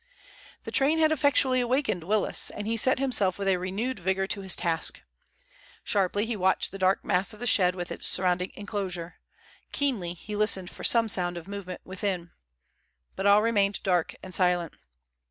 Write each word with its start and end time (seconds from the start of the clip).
The 0.63 0.71
train 0.71 0.97
had 0.97 1.11
effectually 1.11 1.63
wakened 1.63 2.03
Willis, 2.03 2.49
and 2.49 2.65
he 2.65 2.75
set 2.75 2.97
himself 2.97 3.37
with 3.37 3.47
a 3.47 3.57
renewed 3.57 3.99
vigor 3.99 4.25
to 4.25 4.41
this 4.41 4.55
task. 4.55 5.03
Sharply 5.83 6.25
he 6.25 6.35
watched 6.35 6.71
the 6.71 6.79
dark 6.79 7.05
mass 7.05 7.33
of 7.33 7.39
the 7.39 7.45
shed 7.45 7.75
with 7.75 7.91
its 7.91 8.07
surrounding 8.07 8.51
enclosure, 8.55 9.17
keenly 9.71 10.15
he 10.15 10.35
listened 10.35 10.71
for 10.71 10.83
some 10.83 11.07
sound 11.07 11.37
of 11.37 11.47
movement 11.47 11.81
within. 11.83 12.31
But 13.15 13.27
all 13.27 13.43
remained 13.43 13.83
dark 13.83 14.15
and 14.23 14.33
silent. 14.33 14.73